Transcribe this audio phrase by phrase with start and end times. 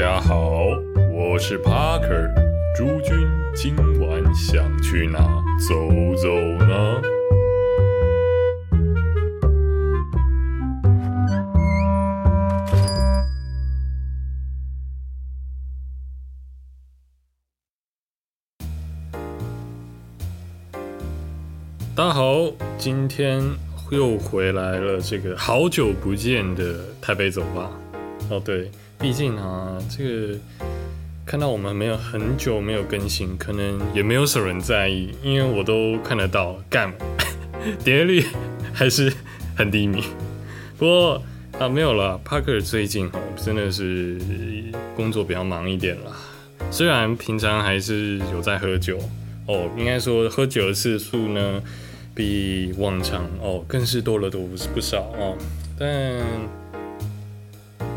[0.00, 0.64] 大家好，
[1.12, 2.32] 我是 Parker。
[2.74, 5.18] 诸君今晚想去哪
[5.58, 5.74] 走
[6.16, 6.34] 走
[6.64, 7.02] 呢？
[21.94, 23.42] 大家好，今天
[23.90, 27.70] 又回来了，这个好久不见的台北走吧。
[28.30, 30.38] 哦，对，毕竟啊，这个
[31.24, 36.92] 看到我们没有很久没有更新，可能也没有什么人在意，因为我都看得到，干，
[37.82, 38.22] 点率
[38.74, 39.10] 还是
[39.56, 40.04] 很低迷。
[40.76, 41.22] 不过
[41.58, 44.18] 啊，没有了，Parker 最近哦，真的是
[44.94, 46.12] 工作比较忙一点啦。
[46.70, 48.98] 虽然平常还是有在喝酒
[49.46, 51.62] 哦，应该说喝酒的次数呢，
[52.14, 54.42] 比往常哦更是多了多
[54.74, 55.38] 不少哦，
[55.78, 55.88] 但。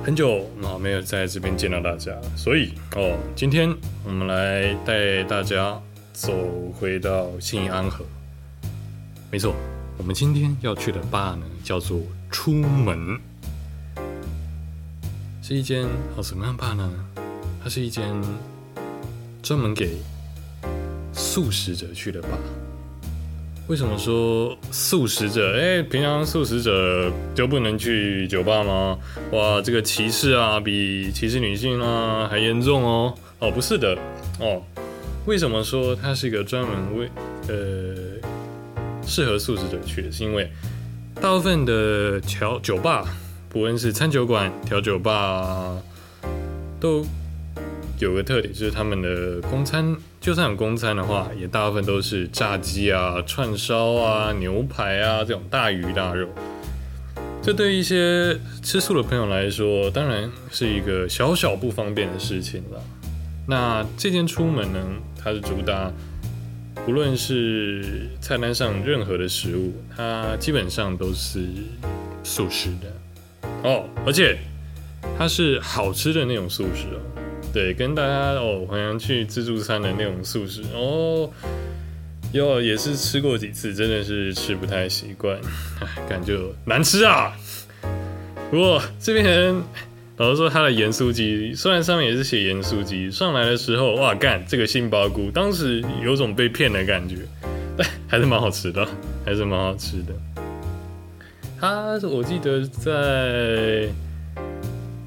[0.05, 3.73] 很久啊没有在这边见到大家，所以哦，今天
[4.03, 6.33] 我们来带大家走
[6.77, 8.03] 回到信安河。
[9.31, 9.55] 没错，
[9.97, 13.17] 我们今天要去的坝呢，叫做出门，
[15.41, 16.91] 是一间哦什么样坝呢？
[17.63, 18.13] 它是一间
[19.41, 19.95] 专门给
[21.13, 22.27] 素食者去的坝。
[23.73, 25.57] 为什么说素食者？
[25.57, 28.95] 哎，平常素食者就不能去酒吧吗？
[29.31, 33.15] 哇，这个歧视啊，比歧视女性啊还严重哦！
[33.39, 33.97] 哦，不是的
[34.39, 34.61] 哦。
[35.25, 37.09] 为什么说它是一个专门为
[37.47, 37.95] 呃
[39.07, 40.11] 适合素食者去的？
[40.11, 40.47] 是因为
[41.19, 43.03] 大部分的调酒吧，
[43.49, 45.75] 不论是餐酒馆、调酒吧，
[46.79, 47.03] 都
[47.99, 49.95] 有个特点，就是他们的公餐。
[50.19, 56.27] 就算有公餐的话，也大部分都是炸鸡啊、串烧啊、牛排啊这种大鱼大肉。
[57.41, 62.81] 这对一些吃素的朋友来说，当然是一个小小不方便的事情了。
[63.45, 64.79] 那这间出门呢，
[65.21, 65.91] 它是主打，
[66.85, 71.41] 不论是菜单上任何的食物，它基本上都是
[72.23, 74.37] 素食的哦，而且
[75.17, 77.12] 它是好吃的那种素食哦。
[77.53, 81.29] 对，跟大家哦，好像去自助餐的那种素食哦，
[82.31, 85.39] 有也是吃过几次，真的是吃不太习惯，
[86.09, 87.31] 感觉难吃啊。
[88.49, 89.55] 不过这边
[90.17, 97.17] 老实说，它的盐酥鸡虽然上面也是写盐酥鸡，上来的时候哇干，这个杏鲍菇，当时有种被骗的感觉，
[97.77, 98.87] 但还是蛮好吃的，
[99.23, 100.13] 还是蛮好吃的。
[101.59, 103.87] 它我记得在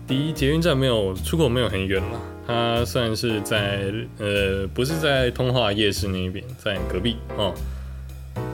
[0.06, 2.20] 离捷运站没有出口没有很远了。
[2.46, 7.52] 它算是在呃，不是在通化夜市那边，在隔壁哦。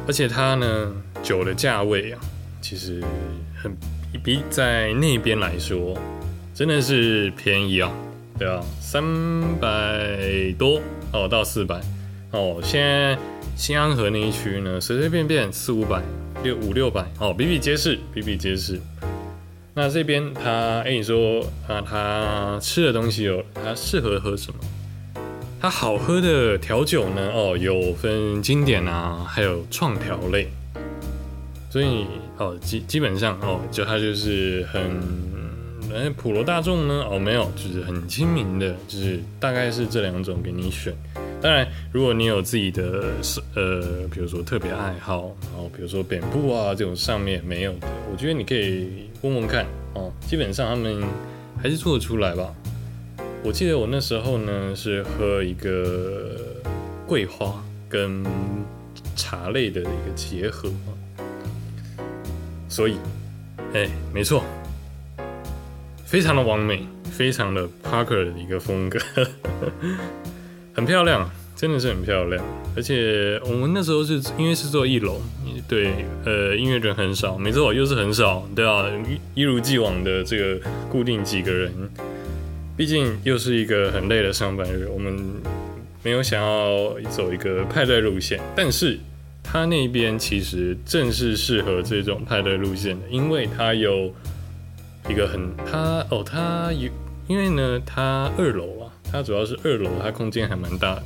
[0.07, 0.93] 而且它呢，
[1.23, 2.21] 酒的价位啊，
[2.61, 3.03] 其实
[3.63, 3.77] 很
[4.23, 5.97] 比在那边来说，
[6.55, 7.93] 真的是便宜啊。
[8.39, 9.03] 对啊，三
[9.61, 10.81] 百多
[11.13, 11.81] 哦，到四百
[12.31, 12.59] 哦。
[12.63, 13.17] 现在
[13.55, 16.03] 新安河那一区呢，随随便便四五百、
[16.43, 18.81] 六五六百哦，比比皆是，比比皆是。
[19.75, 24.59] 那这边他哎，你说啊，他吃的东西有，他适合喝什么？
[25.59, 27.31] 他好喝的调酒呢？
[27.33, 30.49] 哦，有分经典啊，还有创调类。
[31.71, 32.05] 所以
[32.37, 34.83] 哦，基基本上哦，就他就是很
[35.95, 37.07] 哎普罗大众呢？
[37.11, 40.95] 哦，没有，就是很亲民的，就是大概是这两种给你选。
[41.43, 43.13] 当然，如果你有自己的
[43.55, 49.11] 呃，比如说特别爱好，然后比如说扁部啊这种上面没有的，我觉得你可以。
[49.23, 49.65] 问问看
[49.95, 51.01] 哦，基本上他们
[51.63, 52.53] 还是做得出来吧。
[53.45, 56.37] 我记得我那时候呢是喝一个
[57.07, 58.25] 桂花跟
[59.15, 60.69] 茶类的一个结合，
[62.69, 62.97] 所以，
[63.73, 64.43] 哎，没错，
[66.05, 68.99] 非常的完美，非常的 Parker 的一个风格，
[70.75, 71.31] 很漂亮。
[71.55, 72.45] 真的是很漂亮，
[72.75, 75.21] 而且我们那时候是因为是做一楼，
[75.69, 75.93] 对，
[76.25, 78.85] 呃，音乐人很少，没错，又是很少，对啊，
[79.37, 80.61] 一如既往的这个
[80.91, 81.73] 固定几个人，
[82.77, 85.17] 毕竟又是一个很累的上班日，我们
[86.03, 88.99] 没有想要走一个派对路线，但是
[89.41, 94.13] 他那边其实正是适合这种派对路线的，因为他有
[95.09, 96.91] 一个很，他哦，他有，
[97.29, 98.67] 因为呢，他二楼
[99.13, 101.03] 它，主要是二楼，它空间还蛮大的。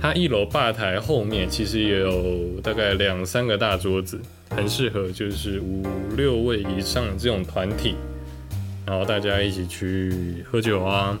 [0.00, 4.18] 它一楼吧台后面其实也有大概两三个大桌子，
[4.50, 5.84] 很适合就是五
[6.16, 7.94] 六位以上这种团体，
[8.86, 11.18] 然后大家一起去喝酒啊，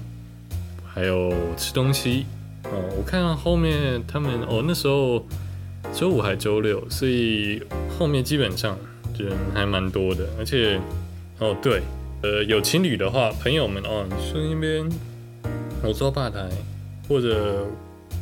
[0.86, 2.24] 还有吃东西
[2.64, 2.82] 哦。
[2.96, 5.26] 我看后面他们哦，那时候
[5.92, 7.62] 周五还周六，所以
[7.98, 8.78] 后面基本上
[9.18, 10.80] 人还蛮多的，而且
[11.38, 11.82] 哦对，
[12.22, 14.88] 呃有情侣的话，朋友们哦，顺便
[15.82, 16.48] 我坐吧台，
[17.08, 17.66] 或者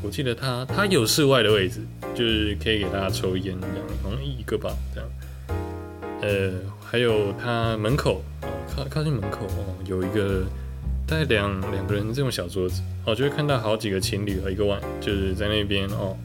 [0.02, 1.80] 我记得他他有室外的位置，
[2.14, 5.10] 就是可以给大家抽烟这样，好像一个吧这样。
[6.22, 10.44] 呃，还有他门口哦，靠靠近门口哦，有一个
[11.06, 16.16] 大概两两个人这种小桌子哦，就会看到好几个情侣和一个玩，就是在那边哦，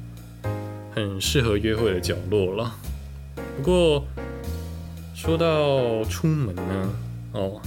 [0.94, 2.76] 很适合约会的角落了。
[3.58, 4.06] 不过
[5.16, 6.90] 说到出门呢，
[7.34, 7.62] 哦，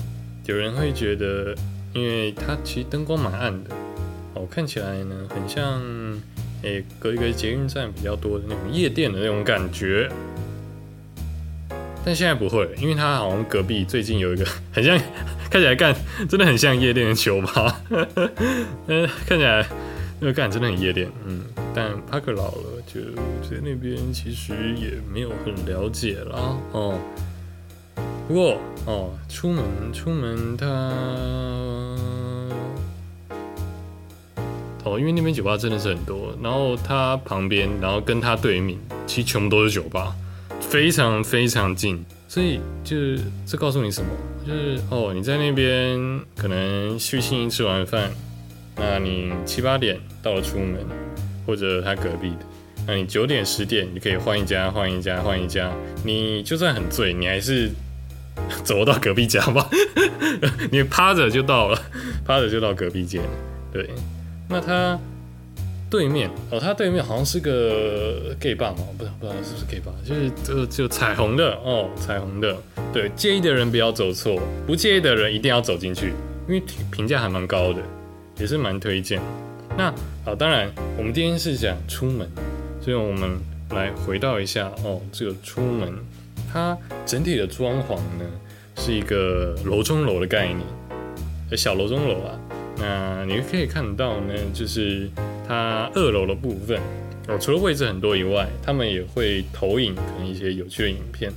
[0.47, 1.55] 有人会觉得，
[1.94, 3.70] 因为它其实灯光蛮暗的，
[4.35, 5.81] 哦，看起来呢很像
[6.62, 10.11] 诶隔一个捷运站比较多的那种夜店的那种感觉。
[12.05, 14.99] 但现在不会，因为它好像隔壁最近有一个 很像，
[15.50, 15.94] 看起来干
[16.29, 17.81] 真的很像夜店的酒吧，
[18.88, 19.67] 嗯，看起来
[20.20, 21.41] 那个干真的很夜店，嗯，
[21.75, 23.00] 但帕克老了，就
[23.49, 26.99] 在那边其实也没有很了解啦，哦，
[28.29, 30.67] 不过哦，出门出门他，
[34.85, 40.15] 哦，因为那边酒吧真的是很多，然后他旁边，然后跟他对面，其实全部都是酒吧。
[40.61, 44.11] 非常非常近，所以就是这告诉你什么？
[44.47, 45.99] 就是哦，你在那边
[46.37, 48.11] 可能去新吃完饭，
[48.77, 50.77] 那你七八点到了出门，
[51.47, 52.47] 或者他隔壁的，
[52.87, 55.71] 那你九点十点你可以换一家换一家换一家，
[56.03, 57.71] 你就算很醉，你还是
[58.65, 59.69] 走到隔壁家吧，
[60.73, 61.79] 你趴着就到了，
[62.25, 63.23] 趴着就到隔壁间，
[63.73, 63.89] 对，
[64.55, 64.99] 那他。
[65.91, 72.56] 对面哦，他对面好像是个 gay bar 嘛，不知道不知道是不是 gay 吧就是就就彩虹的哦，彩虹的。
[72.93, 76.12] 对，介意的人不要走错，不介意的人一定要走进去，
[76.49, 76.61] 因为
[76.91, 77.81] 评价还蛮高的，
[78.41, 79.21] 也是蛮推荐。
[79.77, 79.85] 那
[80.25, 80.69] 啊，当然
[80.99, 82.29] 我们今天是讲出门，
[82.81, 83.39] 所以我们
[83.71, 85.93] 来回到一下哦，这个出门
[86.53, 88.25] 它整体的装潢呢
[88.79, 90.61] 是一个楼中楼的概念，
[91.56, 92.35] 小楼中楼啊。
[92.79, 95.09] 那你可以看到呢，就是。
[95.47, 96.81] 它二楼的部分
[97.29, 101.31] 哦，除了位置很多以外，他们也会投影可能一些有趣的影片，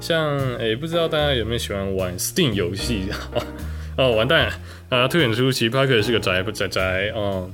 [0.00, 3.02] 像诶，不知道大家有没有喜欢玩 Steam 游戏
[3.96, 4.50] 哦，完蛋
[4.88, 5.06] 啊！
[5.06, 7.48] 推演出奇帕克是个宅不宅宅哦，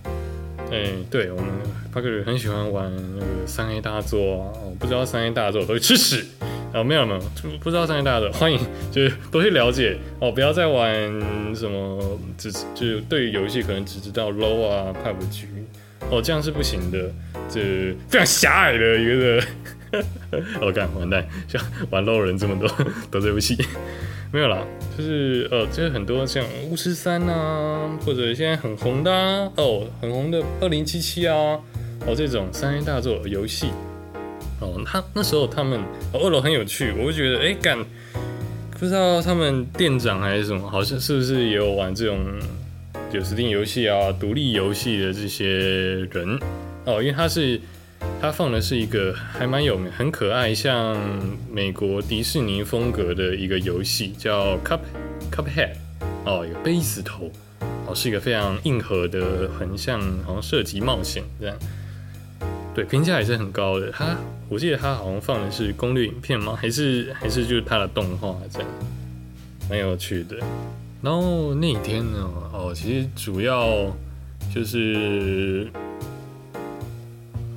[0.71, 1.47] 哎，对我们
[1.93, 6.25] 帕克很喜欢玩那个三 A 大作啊，哦，不知道三 A 大作都会吃屎
[6.73, 7.21] 啊，没有没有，
[7.61, 8.59] 不知道三 A 大作 欢迎
[8.91, 10.91] 就是多去了解哦，不要再玩
[11.55, 15.15] 什么只就是对于游戏可能只知道 low 啊 pub
[16.11, 17.11] 哦，这样是不行的，
[17.49, 19.43] 这非常狭隘的一个。
[20.63, 22.69] 我 干，完蛋，像 玩 low 人这么多，
[23.11, 23.57] 得罪不起。
[24.33, 24.65] 没有啦，
[24.97, 29.13] 就是呃，就是很多像巫师三啊，或者现在很红的
[29.57, 31.37] 哦，很红的二零七七啊，
[32.07, 33.69] 哦这种三 A 大作游戏。
[34.63, 35.79] 哦，他那时候他们
[36.15, 37.79] 二楼很有趣，我就觉得哎干，
[38.79, 42.19] 不知道他们店长还是什么，好像是不是也有玩这种。
[43.13, 46.41] 有 Steam 游戏啊，独立游戏的这些人
[46.87, 47.61] 哦，因为他是
[48.23, 50.97] 他放的是一个还蛮有名、很可爱，像
[51.51, 54.81] 美国迪士尼风格的一个游戏，叫 Cup
[55.31, 55.73] Cuphead
[56.25, 57.31] 哦，有杯子头
[57.87, 61.55] 哦，是一个非常硬核的横向，好像涉及冒险这样。
[62.75, 63.91] 对，评价也是很高的。
[63.91, 64.17] 他
[64.49, 66.57] 我记得他好像放的是攻略影片吗？
[66.59, 68.69] 还是还是就是他的动画这样，
[69.69, 70.37] 蛮有趣的。
[71.03, 73.95] 然后那一天呢，哦，其实主要
[74.55, 75.69] 就是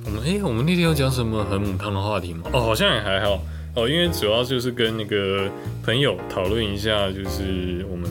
[0.04, 2.50] 我们哎，我们那天要讲什么很母汤的话题吗？
[2.52, 3.40] 哦，好像也还好
[3.74, 5.48] 哦，因为主要就是跟那个
[5.82, 8.10] 朋友讨论一下，就是我们，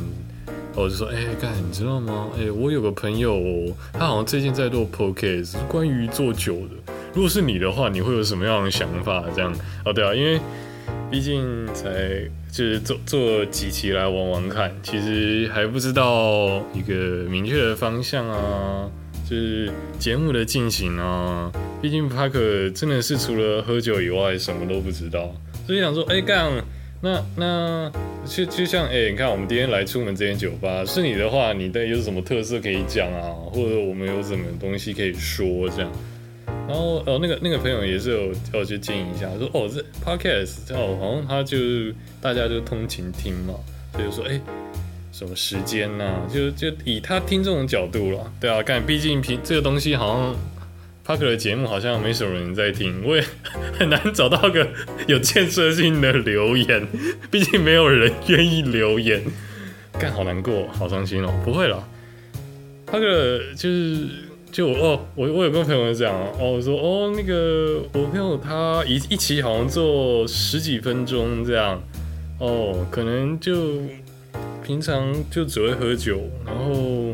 [0.74, 2.30] 我就说，哎，干，你知道吗？
[2.38, 6.85] 哎，我有个朋友，他好像最近在做 podcast，关于做酒的。
[7.16, 9.24] 如果是你的话，你会有什么样的想法？
[9.36, 9.52] 这样
[9.84, 10.40] 哦，对啊，因为。
[11.10, 18.90] 毕竟才就是做做几期来玩玩看，其实还不知道一个明确的方向啊，
[19.28, 21.52] 就是节目的进行啊。
[21.82, 25.34] 毕竟帕克真的是除了喝酒以外什么都不知道，
[25.66, 26.52] 所以想说，哎，干，
[27.02, 27.92] 那那
[28.26, 33.32] 就就像哎，你看我们今天来出门这间酒吧，是你的话，你的有什么特色可以讲啊？
[33.52, 35.92] 或者我们有什么东西可以说这样？
[36.68, 41.58] 然后哦，那个那个朋友也是有叫我去建议一下，说哦这 podcast 哦，好像他就
[42.20, 43.54] 大家就通勤听嘛，
[43.94, 44.42] 所以说哎
[45.12, 50.36] 什么时间呐，就就以他听这种角度了，对啊，干，毕竟平这个东西好像
[51.06, 53.24] parker 的节目好像没什么人在听，我也
[53.78, 54.68] 很难找到个
[55.08, 56.88] 有建设性的留言，
[57.30, 59.24] 毕竟没有人愿意留言，
[60.00, 61.88] 干好难过，好伤心哦，不会了
[62.92, 64.25] 那个就是。
[64.56, 71.78] 就哦，我我有跟朋友讲哦，我说哦，那个我朋友他一一期好像做十几分钟这样，
[72.40, 73.82] 哦，可能就
[74.66, 77.14] 平常就只会喝酒，然后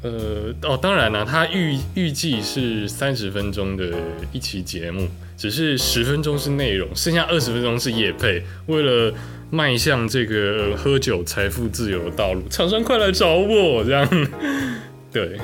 [0.00, 3.92] 呃，哦，当然了，他预预计是三十分钟的
[4.32, 5.06] 一期节目，
[5.36, 8.42] 只是十分钟是内容，剩下二十分钟是夜配。
[8.66, 9.12] 为了
[9.50, 14.08] 迈向这个喝酒财富自由的道路，厂商快来找我，这样。
[15.12, 15.36] 对，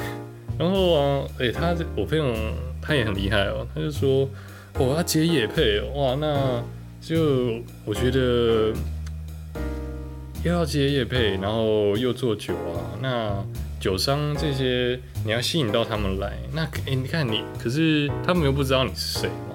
[0.59, 2.35] 然后啊，哎，他我朋友
[2.81, 4.29] 他也很厉害哦，他就说，
[4.79, 6.63] 我要接夜配，哇，那
[7.01, 8.73] 就我觉得
[10.45, 13.45] 又要接夜配，然后又做酒啊，那。
[13.79, 19.55] 酒商这些，你要吸引到他们来，那哎，你看你，可是他们又不知道你是谁嘛，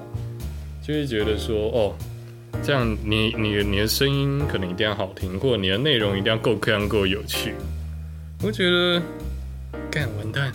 [0.81, 1.96] 就会觉得说，哦，
[2.63, 7.55] 这样你你你的声音可能一定要好听，或者你的内容一定要够漂亮、够有趣。
[8.43, 9.01] 我觉得，
[9.89, 10.53] 干完蛋，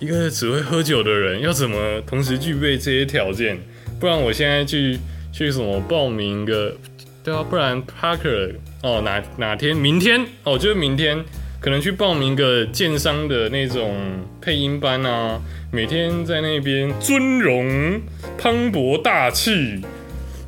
[0.00, 3.58] 一个只会喝酒的人要怎么同时具备这些条件？
[3.98, 4.98] 不然我现在去
[5.32, 6.76] 去什么报名个，
[7.22, 11.24] 对啊，不然 Parker 哦，哪哪天明天哦，就是明天。
[11.60, 13.96] 可能去报名个建商的那种
[14.38, 15.40] 配音班啊，
[15.72, 18.02] 每天在那边尊荣
[18.36, 19.80] 磅礴大气，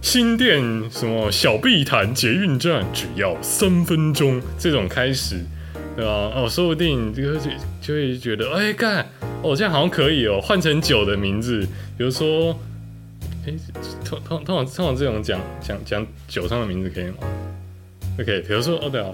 [0.03, 0.61] 新店
[0.91, 5.37] 什么小碧潭捷运站只要三分钟，这种开始，
[5.97, 6.11] 对吧？
[6.37, 7.51] 哦，说不定这个就
[7.81, 9.07] 就会觉得，哎，干，
[9.43, 11.67] 哦，这样好像可以哦，换成酒的名字，
[11.97, 12.59] 比如说，
[13.47, 13.55] 哎，
[14.05, 17.15] 通通通常通常这种讲讲讲酒上的名字可以吗
[18.21, 19.13] ？OK，比如说，哦，对啊，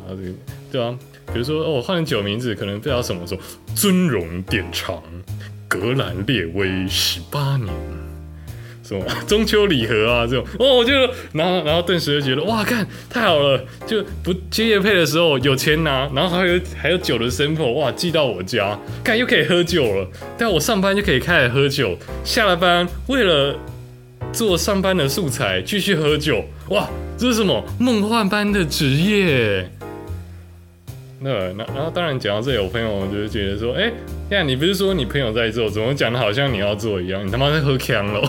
[0.70, 0.98] 对啊。
[1.32, 3.40] 比如说哦，换成酒名字可能不知道什么时候，
[3.74, 5.02] 尊荣典藏，
[5.68, 7.72] 格兰列威十八年，
[9.26, 10.92] 中秋礼盒啊这种哦，我就
[11.32, 23.56] 然后然后顿时就觉得哇，看太好了，就不接夜配的时候有钱拿，然后还有还有酒的 sample 哇寄到我家，看又可以喝酒了，但我上班就可以开始喝酒，下了班为了
[24.32, 29.70] 做上班的素材继续喝酒，哇，这是什么梦幻般的职业？
[31.24, 33.92] 那那然后当然讲到这里，我朋友就是觉得说，哎，
[34.30, 37.24] 呀，你不是说你朋友在做，怎么讲的好像你要做一样？
[37.24, 38.28] 你他妈在喝枪喽！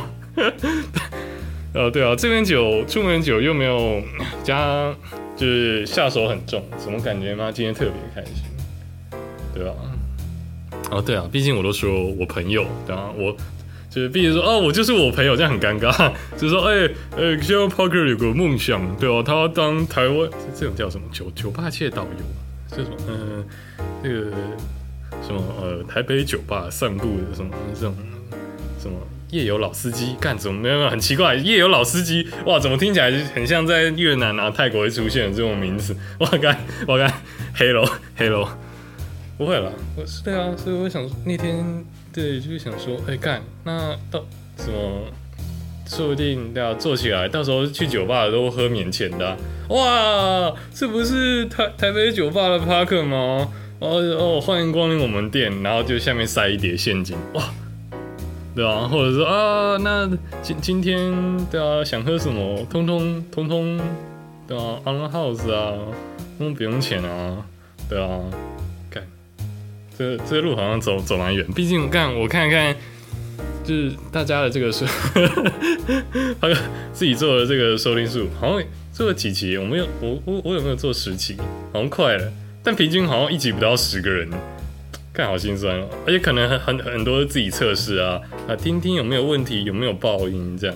[1.74, 4.02] 呃， 对啊，这边酒出门酒又没有
[4.44, 4.94] 加，
[5.36, 7.52] 就是下手很重，怎么感觉吗？
[7.52, 8.44] 今天特别开心，
[9.54, 9.72] 对吧？
[10.92, 13.36] 哦，对啊，毕竟我都说我朋友，对啊，我
[13.90, 16.12] 就是毕竟说哦，我就是我朋友，这样很尴尬。
[16.38, 22.26] 就是说，哎，呃，希望 Parker 有个梦想，对啊，他要当台湾这种叫什么酒酒吧界导游。
[22.76, 23.46] 这种嗯，
[24.02, 24.32] 这个
[25.22, 27.96] 什么呃，台北酒吧散步的什么这种
[28.80, 28.98] 什么
[29.34, 30.62] 夜游老司机干什么？
[30.62, 35.96] 没有没有，很奇怪，夜游老司机哇，怎么听起来很像在越南啊、泰国会出现的这种名字？
[36.20, 36.56] 我干
[36.88, 37.12] 我干
[37.56, 37.84] 黑楼
[38.16, 38.48] 黑楼，
[39.38, 44.24] 不会了，我是对啊，所以我想那天对，就是想说，哎干，那到
[44.58, 45.08] 什么？
[45.86, 49.36] 说不定要做起来，到时候去酒吧都喝免钱的。
[49.68, 53.50] 哇，这不是台台北酒吧的 Park 吗？
[53.80, 57.18] 哦哦，欢迎光临我们店，然后就下面塞一叠现金。
[57.34, 57.54] 哇，
[58.56, 60.10] 对啊，或者说啊，那
[60.42, 61.12] 今今天
[61.52, 63.80] 对啊，想喝什么，通通通通
[64.48, 65.74] 对啊，On House 啊，
[66.38, 67.46] 通通不用钱啊，
[67.90, 68.20] 对啊，
[68.90, 69.04] 干，
[69.98, 72.76] 这这路好像走走蛮远，毕竟干我看看。
[73.66, 74.86] 就是大家的这个收，
[76.42, 76.56] 还有
[76.92, 81.38] 自己做的这个收听数，好像做了几期，我没有，我我我有没有做十期？
[81.72, 82.30] 好像快了，
[82.62, 84.30] 但平均好像一集不到十个人，
[85.14, 85.88] 看好心酸哦。
[86.06, 90.76] 而且可能很很很多自己测试啊啊，听听有没有问题，有没有爆音这样，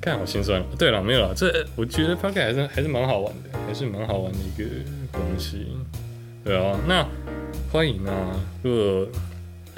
[0.00, 0.62] 看好心酸。
[0.78, 4.64] 对了，没有了，这我觉得 p o c a s t 还是还是蛮好玩的，还是蛮好玩的一个
[5.12, 5.66] 东西。
[6.42, 7.06] 对啊，那
[7.70, 8.12] 欢迎啊，
[8.62, 9.06] 如果。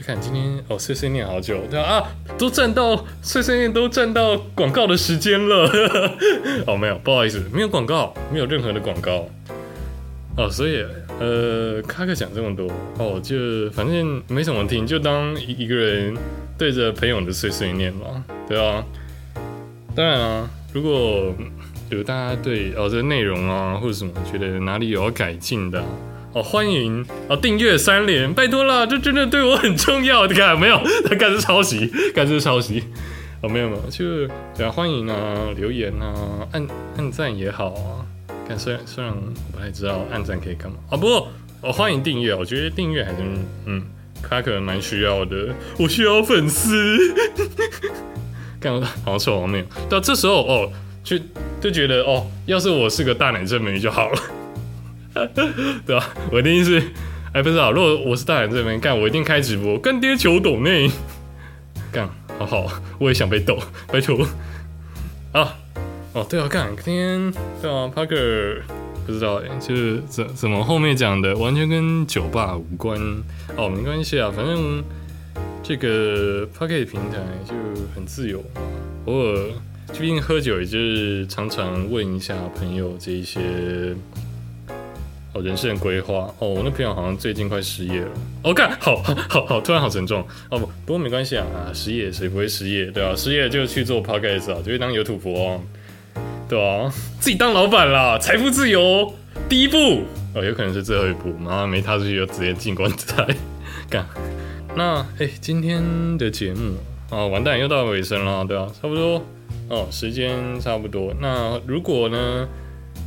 [0.02, 2.02] 看今天哦，碎碎念好久，对啊，
[2.38, 5.70] 都占到碎碎念都占到广告的时间了。
[6.66, 9.28] 哦，没有，不好意思，没有广告，没有任何的广告。
[10.40, 10.82] 哦，所以
[11.18, 12.66] 呃，卡克讲这么多
[12.96, 16.16] 哦，就反正没什么听，就当一一个人
[16.56, 18.82] 对着朋友的碎碎念嘛，对啊。
[19.94, 21.34] 当然啊，如果
[21.90, 25.84] 有大家对哦这内容啊或者什么觉得哪里有要改进的。
[26.32, 30.26] 哦，欢迎哦，订阅三连，拜托了，这真的对我很重要。
[30.26, 30.80] 你看 没有？
[31.06, 32.84] 他干是抄袭， 干是抄袭。
[33.42, 36.66] 哦，没有没有，就对啊，欢迎啊，留言啊，按
[36.96, 38.06] 按赞也好啊。
[38.58, 39.20] 虽然虽然我
[39.52, 41.28] 不太知道按赞可以干嘛啊，不过
[41.62, 43.18] 哦，欢迎订阅，我觉得订阅还是
[43.66, 43.82] 嗯，
[44.22, 45.54] 他可能蛮需要的。
[45.78, 46.96] 我需要粉丝。
[48.60, 49.64] 干好臭，没有。
[49.88, 51.18] 到这时候哦，就
[51.60, 54.20] 就觉得哦，要是我是个大奶正美就好了。
[55.84, 56.10] 对吧？
[56.30, 56.80] 我一定是，
[57.32, 57.72] 哎，不知道。
[57.72, 60.90] 如果我是大人这边干，我一定开直播，干爹求抖内
[61.90, 64.26] 干，好好，我也想被抖，拜托。
[65.32, 65.56] 啊，
[66.12, 68.62] 哦，对啊，干，今天对啊，Parker
[69.06, 73.00] 不知道哎，就是怎怎么后面讲的完全跟酒吧无关。
[73.56, 74.82] 哦，没关系啊，反正
[75.62, 77.54] 这个 Parker 平台就
[77.94, 78.60] 很自由嘛，
[79.06, 79.50] 偶尔
[79.92, 83.94] 毕竟喝酒也就是常常问一下朋友这一些
[85.32, 86.34] 哦人生规划。
[86.40, 88.10] 哦，我那朋友好像最近快失业了，
[88.42, 90.26] 哦干，好好好，突然好沉重。
[90.50, 92.86] 哦不，不过没关系啊啊，失业谁不会失业？
[92.86, 93.14] 对吧？
[93.14, 95.62] 失业就去做 Pocket 啊，就会当有土婆。
[96.50, 99.14] 对啊，自己当老板啦，财富自由
[99.48, 100.02] 第一步
[100.34, 103.24] 哦，有可能是最后一步，然后没踏出去就直接进棺材
[103.88, 104.04] 干。
[104.74, 105.80] 那哎，今天
[106.18, 106.74] 的节目
[107.08, 109.22] 啊，完蛋又到尾声了，对啊，差不多
[109.68, 111.14] 哦，时间差不多。
[111.20, 112.48] 那如果呢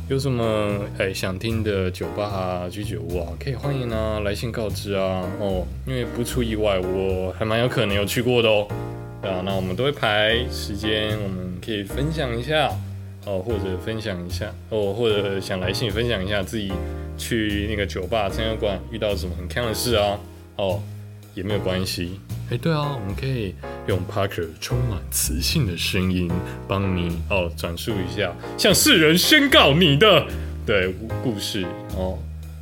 [0.08, 8.66] 有什么哎想听的酒吧啊、居酒屋啊，可以欢迎啊来信告知啊哦，因为不出意外，我还蛮有可能有去过的哦。
[9.20, 12.70] 啊，那我们都会排时间，我们可以分享一下。
[13.26, 16.72] 哦，或者分享一下哦，或者想来信分享一下自己
[17.16, 20.18] 去那个酒吧、餐酒馆遇到什么很看的事啊？
[20.56, 20.82] 哦，
[21.34, 22.20] 也没有关系。
[22.50, 23.54] 哎，对啊，我们可以
[23.86, 26.30] 用 Parker 充满磁性的声音
[26.68, 30.26] 帮你哦转述一下，向世人宣告你的
[30.66, 31.64] 对故事
[31.96, 32.18] 哦。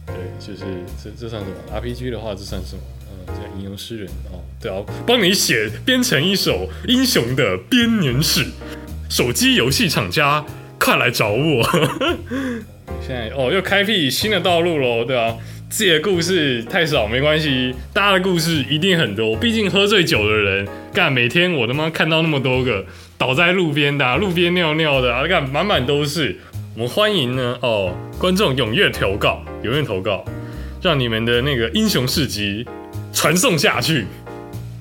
[0.07, 0.65] 对，就是
[1.03, 2.83] 这这算什么？RPG 的话，这算什么？
[3.27, 4.39] 呃，叫吟游诗人哦。
[4.61, 8.47] 对啊，帮你写编成一首英雄的编年史。
[9.13, 10.43] 手机游戏厂家，
[10.79, 11.63] 快来找我！
[13.07, 15.37] 现在哦，又开辟新的道路喽，对吧？
[15.69, 19.37] 自己的故事太少没关系，大家的故事一定很多。
[19.37, 22.87] 毕竟喝醉酒的人，干每天我他妈看到那么多个
[23.19, 26.39] 倒在路边的，路边尿尿的啊，干满满都是。
[26.75, 30.25] 我们欢迎呢哦，观众踊跃投稿，踊跃投稿，
[30.81, 32.67] 让你们的那个英雄事迹
[33.13, 34.07] 传送下去。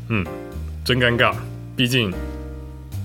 [0.07, 0.25] 嗯，
[0.85, 1.33] 真尴尬，
[1.75, 2.13] 毕竟。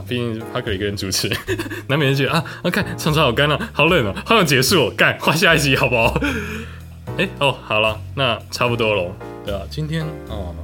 [0.08, 1.28] 毕竟他可一个人主持，
[1.88, 6.20] 难免就觉得啊，我看长城好干啊，好冷哦，好想结束，干换下一集好不好？
[7.18, 9.12] 哎哦，好了，那差不多了，
[9.44, 10.54] 对啊，今天啊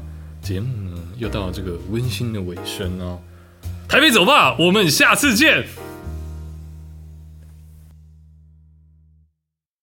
[0.41, 3.19] 节目呢又到了这个温馨的尾声哦，
[3.89, 5.65] 台北走吧，我们下次见。